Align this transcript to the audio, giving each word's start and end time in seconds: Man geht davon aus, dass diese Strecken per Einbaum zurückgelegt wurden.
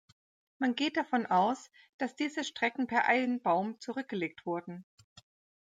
Man 0.57 0.73
geht 0.73 0.97
davon 0.97 1.27
aus, 1.27 1.69
dass 1.99 2.15
diese 2.15 2.43
Strecken 2.43 2.87
per 2.87 3.05
Einbaum 3.05 3.79
zurückgelegt 3.79 4.47
wurden. 4.47 4.83